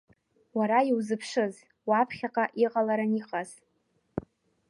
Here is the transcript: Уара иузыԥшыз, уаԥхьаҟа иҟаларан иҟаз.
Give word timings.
Уара 0.57 0.79
иузыԥшыз, 0.89 1.55
уаԥхьаҟа 1.89 2.45
иҟаларан 2.63 3.11
иҟаз. 3.19 3.51